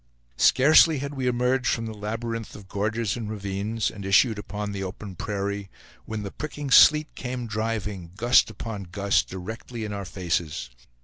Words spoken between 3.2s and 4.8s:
ravines, and issued upon